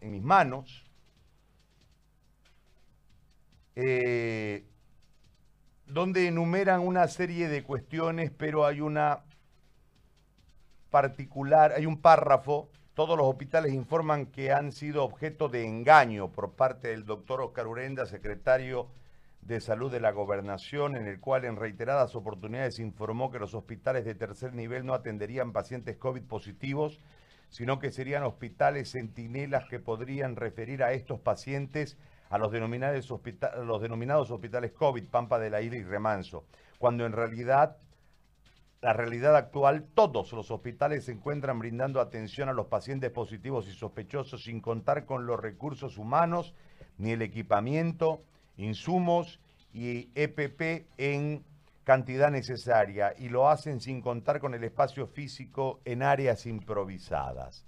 [0.00, 0.84] en mis manos,
[3.76, 4.64] eh,
[5.86, 9.24] donde enumeran una serie de cuestiones, pero hay una
[10.90, 16.52] particular, hay un párrafo, todos los hospitales informan que han sido objeto de engaño por
[16.52, 18.88] parte del doctor Oscar Urenda, secretario
[19.42, 24.04] de Salud de la Gobernación, en el cual en reiteradas oportunidades informó que los hospitales
[24.04, 27.00] de tercer nivel no atenderían pacientes COVID positivos,
[27.50, 31.98] sino que serían hospitales centinelas que podrían referir a estos pacientes
[32.30, 33.12] a los denominados,
[33.64, 36.44] los denominados hospitales COVID, Pampa de la Isla y Remanso,
[36.78, 37.76] cuando en realidad,
[38.80, 43.72] la realidad actual, todos los hospitales se encuentran brindando atención a los pacientes positivos y
[43.72, 46.54] sospechosos sin contar con los recursos humanos
[46.98, 48.22] ni el equipamiento,
[48.56, 49.40] insumos
[49.72, 51.44] y EPP en
[51.84, 57.64] cantidad necesaria y lo hacen sin contar con el espacio físico en áreas improvisadas.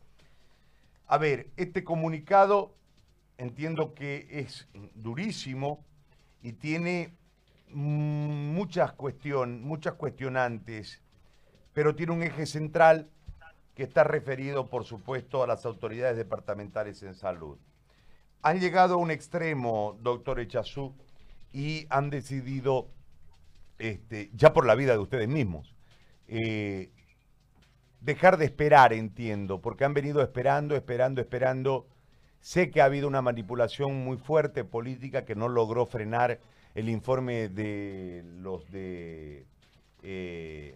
[1.07, 2.75] A ver, este comunicado
[3.39, 5.85] entiendo que es durísimo
[6.43, 7.15] y tiene
[7.69, 11.01] muchas, cuestión, muchas cuestionantes,
[11.73, 13.09] pero tiene un eje central
[13.75, 17.59] que está referido, por supuesto, a las autoridades departamentales en salud.
[18.43, 20.95] Han llegado a un extremo, doctor Echazú,
[21.53, 22.89] y han decidido,
[23.91, 25.75] este, ya por la vida de ustedes mismos,
[26.29, 26.91] eh,
[28.01, 31.87] dejar de esperar, entiendo, porque han venido esperando, esperando, esperando
[32.43, 36.41] Sé que ha habido una manipulación muy fuerte política que no logró frenar
[36.75, 39.47] el informe de los de
[40.03, 40.75] eh,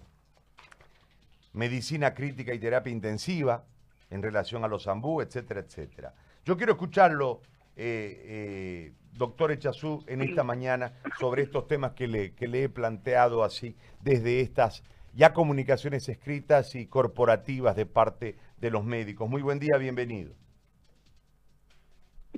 [1.52, 3.64] medicina crítica y terapia intensiva
[4.10, 6.14] en relación a los ambú, etcétera, etcétera.
[6.44, 7.42] Yo quiero escucharlo,
[7.74, 13.44] eh, doctor Echazú, en esta mañana sobre estos temas que le, que le he planteado
[13.44, 14.82] así desde estas
[15.14, 19.28] ya comunicaciones escritas y corporativas de parte de los médicos.
[19.28, 20.32] Muy buen día, bienvenido.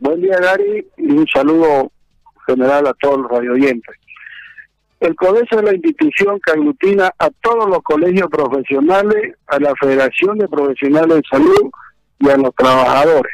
[0.00, 1.90] Buen día, Gary, y un saludo
[2.46, 3.96] general a todos los radioyentes.
[5.00, 10.38] El CODESA es la institución que aglutina a todos los colegios profesionales, a la Federación
[10.38, 11.70] de Profesionales de Salud
[12.20, 13.32] y a los trabajadores.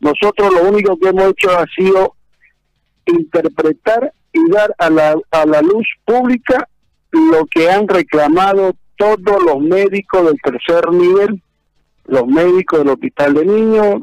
[0.00, 2.16] Nosotros lo único que hemos hecho ha sido
[3.06, 6.68] interpretar y dar a la, a la luz pública
[7.12, 11.42] lo que han reclamado todos los médicos del tercer nivel,
[12.06, 14.02] los médicos del Hospital de Niños,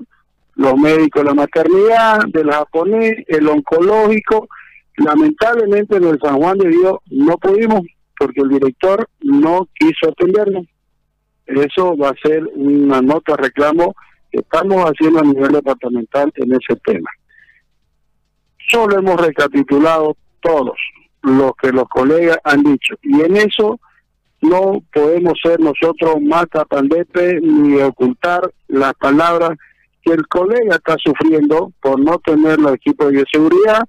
[0.56, 4.48] los médicos de la maternidad, del japonés, el oncológico.
[4.98, 7.82] Lamentablemente en el San Juan de Dios no pudimos
[8.18, 10.66] porque el director no quiso atendernos.
[11.48, 13.96] Eso va a ser una nota reclamo
[14.32, 17.10] que estamos haciendo a nivel departamental en ese tema.
[18.72, 20.78] Solo hemos recapitulado todos
[21.24, 22.96] lo que los colegas han dicho.
[23.02, 23.80] Y en eso
[24.42, 29.52] no podemos ser nosotros más tapandepe ni ocultar las palabras
[30.02, 33.84] que el colega está sufriendo por no tener los equipos de bioseguridad,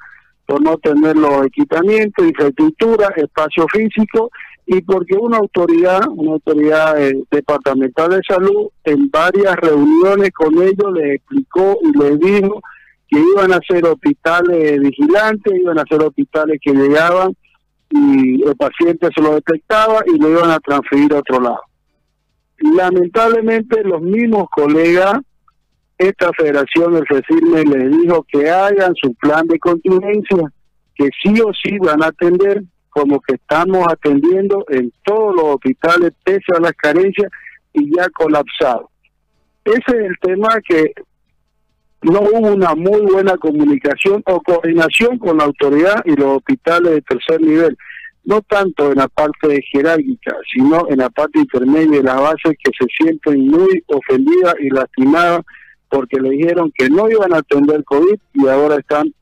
[0.47, 4.31] por no tener los equipamientos, infraestructura, espacio físico
[4.67, 10.93] y porque una autoridad, una autoridad eh, departamental de salud, en varias reuniones con ellos
[10.93, 12.61] les explicó y les dijo
[13.13, 17.37] que iban a ser hospitales vigilantes, iban a ser hospitales que llegaban
[17.91, 21.61] y el paciente se lo detectaba y lo iban a transferir a otro lado.
[22.75, 25.21] Lamentablemente los mismos colegas
[25.99, 30.53] esta federación, el FECIRME, les dijo que hagan su plan de contingencia,
[30.95, 36.13] que sí o sí van a atender como que estamos atendiendo en todos los hospitales
[36.25, 37.31] pese a las carencias
[37.75, 38.91] y ya colapsado.
[39.65, 40.93] Ese es el tema que
[42.03, 47.03] no hubo una muy buena comunicación o coordinación con la autoridad y los hospitales de
[47.03, 47.77] tercer nivel,
[48.25, 52.71] no tanto en la parte jerárquica, sino en la parte intermedia de las bases que
[52.79, 55.43] se sienten muy ofendidas y lastimadas
[55.89, 59.13] porque le dijeron que no iban a atender COVID y ahora están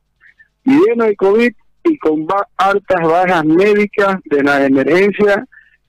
[0.63, 1.51] llenos de COVID
[1.83, 2.25] y con
[2.57, 5.45] altas bajas médicas de la emergencia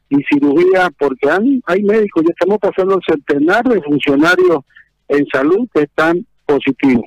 [0.09, 1.29] y cirugía, porque
[1.67, 4.59] hay médicos, ya estamos pasando centenares de funcionarios
[5.09, 7.07] en salud que están positivos.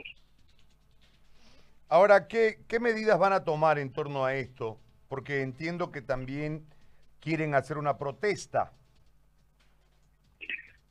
[1.87, 4.77] Ahora, ¿qué, ¿qué medidas van a tomar en torno a esto?
[5.07, 6.65] Porque entiendo que también
[7.19, 8.71] quieren hacer una protesta.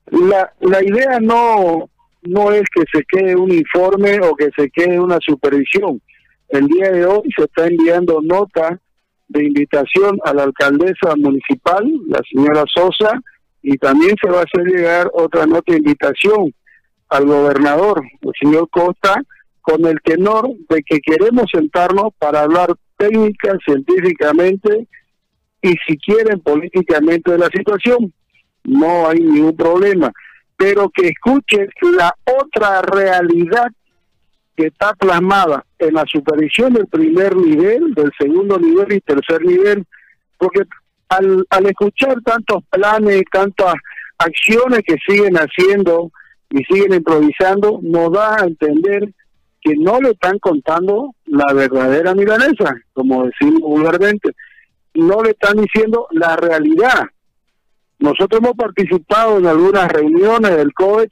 [0.07, 1.89] La, la idea no
[2.23, 6.01] no es que se quede un informe o que se quede una supervisión.
[6.49, 8.81] El día de hoy se está enviando nota
[9.29, 13.21] de invitación a la alcaldesa municipal, la señora Sosa,
[13.63, 16.55] y también se va a hacer llegar otra nota de invitación
[17.09, 19.23] al gobernador, el señor Costa,
[19.61, 24.87] con el tenor de que queremos sentarnos para hablar técnica, científicamente
[25.63, 28.13] y si quieren políticamente de la situación.
[28.65, 30.13] No hay ningún problema
[30.57, 33.67] pero que escuchen la otra realidad
[34.57, 39.85] que está plasmada en la supervisión del primer nivel, del segundo nivel y tercer nivel,
[40.39, 40.63] porque
[41.09, 43.75] al, al escuchar tantos planes, tantas
[44.19, 46.13] acciones que siguen haciendo
[46.51, 49.13] y siguen improvisando, nos da a entender
[49.61, 54.33] que no le están contando la verdadera milanesa, como decimos vulgarmente,
[54.95, 57.05] no le están diciendo la realidad.
[57.99, 61.11] Nosotros hemos participado en algunas reuniones del COEC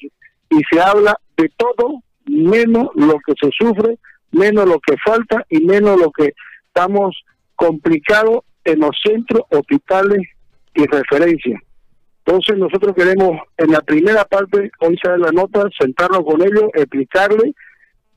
[0.51, 3.99] y se habla de todo menos lo que se sufre,
[4.33, 6.35] menos lo que falta y menos lo que
[6.67, 7.17] estamos
[7.57, 10.21] complicados en los centros, hospitales
[10.75, 11.61] y referencias.
[12.25, 17.53] Entonces nosotros queremos en la primera parte, hoy sale la nota, sentarnos con ellos, explicarle,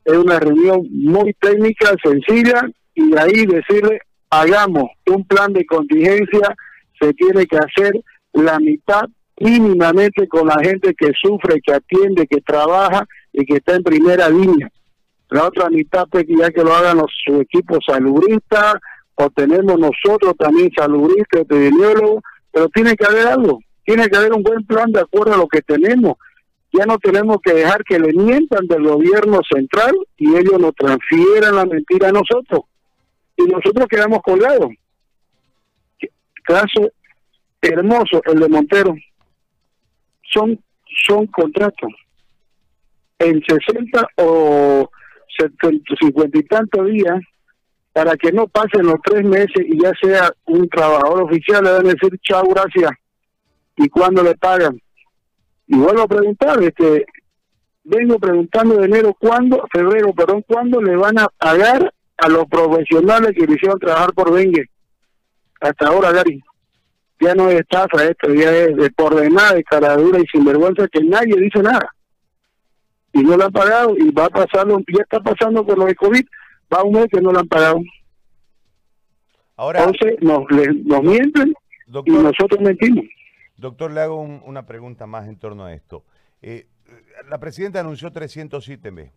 [0.04, 2.62] es una reunión muy técnica, sencilla,
[2.94, 4.00] y ahí decirle,
[4.30, 6.54] hagamos un plan de contingencia,
[7.00, 7.92] se tiene que hacer
[8.32, 9.02] la mitad
[9.40, 14.28] mínimamente con la gente que sufre, que atiende, que trabaja y que está en primera
[14.28, 14.70] línea.
[15.30, 18.76] La otra mitad, pues, ya que lo hagan los, su equipo saludistas,
[19.16, 22.22] o tenemos nosotros también saludistas, epidemiólogos,
[22.52, 25.46] pero tiene que haber algo, tiene que haber un buen plan de acuerdo a lo
[25.46, 26.16] que tenemos.
[26.72, 31.54] Ya no tenemos que dejar que le mientan del gobierno central y ellos nos transfieran
[31.54, 32.62] la mentira a nosotros.
[33.36, 34.70] Y nosotros quedamos colgados.
[36.42, 36.90] Caso
[37.62, 38.94] hermoso, el de Montero.
[40.32, 40.60] Son,
[41.06, 41.90] son contratos.
[43.20, 44.90] En 60 o
[46.00, 47.20] 50 y tantos días,
[47.92, 51.84] para que no pasen los tres meses y ya sea un trabajador oficial, le van
[51.84, 52.90] decir chao, gracias.
[53.76, 54.80] ¿Y cuándo le pagan?
[55.66, 57.06] Y vuelvo a preguntar, este,
[57.84, 63.32] vengo preguntando de enero, ¿cuándo, febrero, perdón, cuándo le van a pagar a los profesionales
[63.36, 64.70] que quisieron trabajar por Bengue?
[65.60, 66.42] Hasta ahora, Gary
[67.20, 71.02] ya no es estafa esto, ya es de por demás, de caradura y sinvergüenza que
[71.02, 71.88] nadie dice nada.
[73.12, 75.94] Y no lo han pagado y va a pasar, ya está pasando con lo de
[75.94, 76.24] COVID,
[76.72, 77.80] va un mes que no lo han pagado.
[79.56, 80.44] Ahora, Entonces nos,
[80.84, 81.54] nos mienten
[82.04, 83.06] y nosotros mentimos.
[83.56, 86.04] Doctor, le hago una pregunta más en torno a esto.
[86.42, 86.66] Eh,
[87.28, 89.10] la presidenta anunció 300 ítems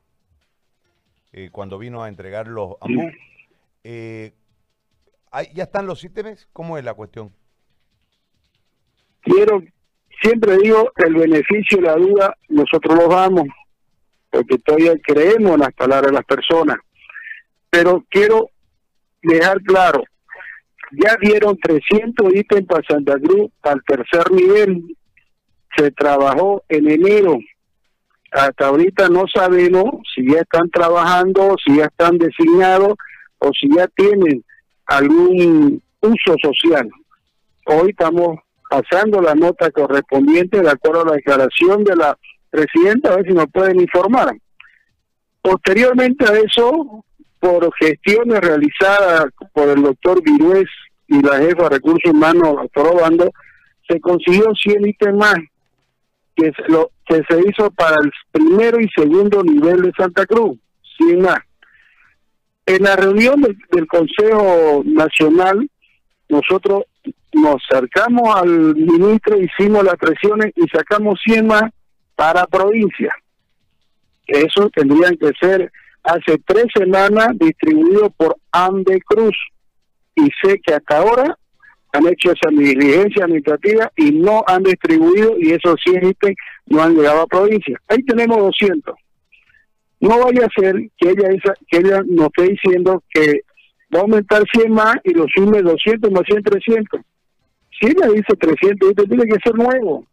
[1.34, 3.12] eh, cuando vino a entregar los AMBU.
[3.84, 4.34] Eh,
[5.54, 6.48] ¿Ya están los ítems?
[6.54, 7.34] ¿Cómo es la cuestión?
[9.22, 9.62] quiero,
[10.22, 13.48] siempre digo, el beneficio y la duda nosotros los damos,
[14.30, 16.78] porque todavía creemos en las palabras de las personas.
[17.70, 18.50] Pero quiero
[19.22, 20.04] dejar claro,
[20.92, 24.96] ya dieron 300 ítems para Santa Cruz al tercer nivel,
[25.76, 27.38] se trabajó en enero,
[28.32, 32.94] hasta ahorita no sabemos si ya están trabajando, si ya están designados
[33.40, 34.44] o si ya tienen
[34.86, 36.90] algún uso social.
[37.66, 38.40] Hoy estamos
[38.70, 42.18] pasando la nota correspondiente de acuerdo a la declaración de la
[42.50, 44.36] presidenta, a ver si nos pueden informar.
[45.42, 47.04] Posteriormente a eso,
[47.40, 50.68] por gestiones realizadas por el doctor Virués
[51.08, 53.32] y la jefa de recursos humanos, doctor Obando,
[53.88, 55.38] se consiguió 100 ítems más
[56.36, 60.58] que se, lo, que se hizo para el primero y segundo nivel de Santa Cruz,
[60.98, 61.40] sin más.
[62.66, 65.68] En la reunión del Consejo Nacional,
[66.30, 66.84] nosotros
[67.34, 71.64] nos acercamos al ministro, hicimos las presiones y sacamos 100 más
[72.16, 73.14] para provincia.
[74.28, 75.72] Eso tendrían que ser
[76.04, 79.36] hace tres semanas distribuido por Ande Cruz.
[80.16, 81.38] Y sé que hasta ahora
[81.94, 86.16] han hecho esa diligencia administrativa y no han distribuido y esos 100
[86.68, 87.80] no han llegado a provincia.
[87.88, 88.96] Ahí tenemos 200.
[90.02, 93.42] No vaya a ser que ella, esa, que ella nos esté diciendo que
[93.94, 97.02] va a aumentar 100 más y lo sume 200 más 100, 300.
[97.80, 100.06] Si ella dice 300, tiene que ser nuevo,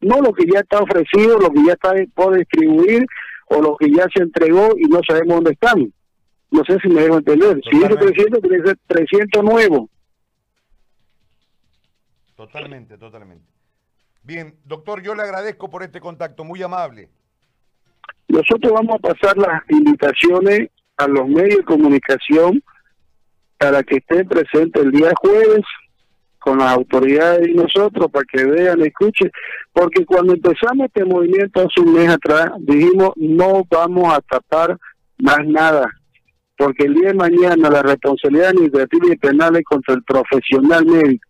[0.00, 3.04] no lo que ya está ofrecido, lo que ya está por distribuir
[3.50, 5.92] o lo que ya se entregó y no sabemos dónde están.
[6.50, 7.60] No sé si me dejo entender.
[7.70, 9.90] Si dice 300, tiene que ser 300 nuevo.
[12.36, 13.44] Totalmente, totalmente.
[14.22, 17.08] Bien, doctor, yo le agradezco por este contacto, muy amable.
[18.28, 22.62] Nosotros vamos a pasar las invitaciones a los medios de comunicación
[23.56, 25.64] para que estén presentes el día jueves
[26.38, 29.30] con las autoridades y nosotros para que vean, escuchen,
[29.72, 34.78] porque cuando empezamos este movimiento hace un mes atrás, dijimos no vamos a tapar
[35.18, 35.90] más nada,
[36.56, 41.28] porque el día de mañana la responsabilidad administrativa y penal es contra el profesional médico.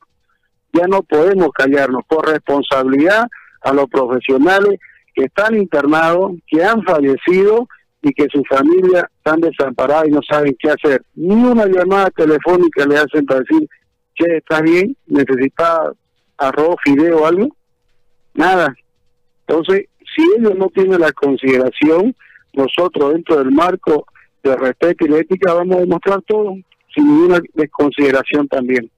[0.73, 3.27] Ya no podemos callarnos por responsabilidad
[3.63, 4.79] a los profesionales
[5.15, 7.67] que están internados, que han fallecido
[8.03, 11.03] y que su familia están desamparadas y no saben qué hacer.
[11.15, 13.69] Ni una llamada telefónica le hacen para decir
[14.19, 14.97] che, ¿estás bien?
[15.07, 15.93] ¿Necesitas
[16.37, 17.49] arroz, fideo o algo?
[18.35, 18.75] Nada.
[19.47, 22.15] Entonces, si ellos no tienen la consideración
[22.53, 24.07] nosotros dentro del marco
[24.43, 26.55] de respeto y de ética vamos a demostrar todo
[26.95, 28.91] sin ninguna desconsideración también.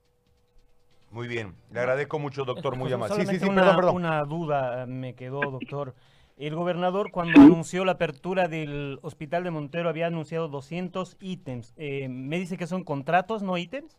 [1.11, 3.17] Muy bien, le agradezco mucho, doctor, muy amable.
[3.17, 5.95] Sí, sí, sí, una, perdón, Una duda me quedó, doctor.
[6.37, 11.75] El gobernador cuando anunció la apertura del hospital de Montero había anunciado 200 ítems.
[11.77, 13.99] Eh, ¿Me dice que son contratos, no ítems?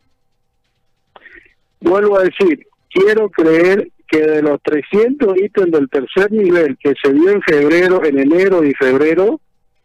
[1.80, 7.12] Vuelvo a decir, quiero creer que de los 300 ítems del tercer nivel que se
[7.12, 9.40] dio en febrero, en enero y febrero,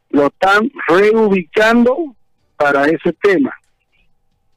[0.10, 2.16] lo están reubicando
[2.58, 3.54] para ese tema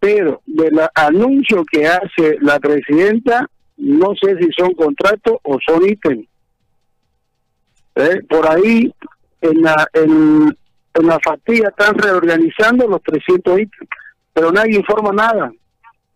[0.01, 3.47] pero del anuncio que hace la presidenta,
[3.77, 6.27] no sé si son contratos o son ítems.
[7.97, 8.23] ¿Eh?
[8.29, 8.93] Por ahí,
[9.43, 10.57] en la, en,
[10.95, 13.91] la factilla están reorganizando los 300 ítems,
[14.33, 15.53] pero nadie informa nada.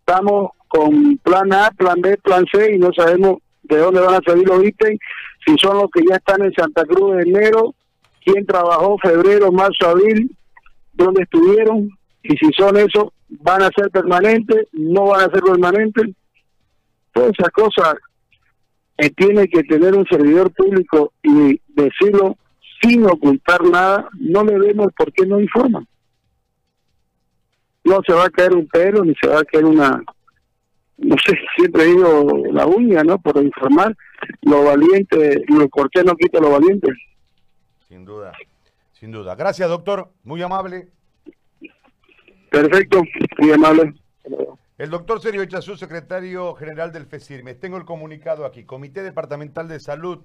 [0.07, 4.21] Estamos con plan A, plan B, plan C y no sabemos de dónde van a
[4.23, 4.99] salir los ítems,
[5.43, 7.73] si son los que ya están en Santa Cruz de enero,
[8.23, 10.37] quién trabajó febrero, marzo, abril,
[10.93, 11.89] dónde estuvieron,
[12.21, 16.15] y si son esos, van a ser permanentes, no van a ser permanentes.
[17.11, 17.95] Todas esas cosas
[18.97, 22.37] que tiene que tener un servidor público y decirlo
[22.79, 25.87] sin ocultar nada, no le vemos por qué no informan.
[27.85, 30.03] No se va a caer un pelo ni se va a caer una,
[30.97, 33.19] no sé, siempre digo la uña, ¿no?
[33.19, 33.95] Por informar
[34.41, 36.89] lo valiente, lo cortés no quita lo valiente.
[37.87, 38.33] Sin duda,
[38.93, 39.35] sin duda.
[39.35, 40.09] Gracias, doctor.
[40.23, 40.89] Muy amable.
[42.49, 43.01] Perfecto,
[43.37, 43.93] muy amable.
[44.77, 47.59] El doctor Sergio Echazú, secretario general del FESIRMES.
[47.59, 48.65] Tengo el comunicado aquí.
[48.65, 50.23] Comité Departamental de Salud